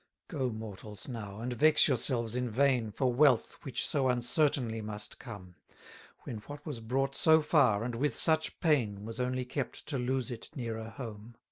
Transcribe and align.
32 0.29 0.39
Go, 0.39 0.51
mortals, 0.55 1.07
now; 1.07 1.39
and 1.41 1.53
vex 1.53 1.87
yourselves 1.87 2.35
in 2.35 2.49
vain 2.49 2.89
For 2.91 3.13
wealth, 3.13 3.57
which 3.61 3.87
so 3.87 4.09
uncertainly 4.09 4.81
must 4.81 5.19
come: 5.19 5.53
When 6.21 6.37
what 6.37 6.65
was 6.65 6.79
brought 6.79 7.15
so 7.15 7.39
far, 7.39 7.83
and 7.83 7.93
with 7.93 8.15
such 8.15 8.59
pain, 8.59 9.05
Was 9.05 9.19
only 9.19 9.45
kept 9.45 9.85
to 9.89 9.99
lose 9.99 10.31
it 10.31 10.49
nearer 10.55 10.89
home. 10.89 11.35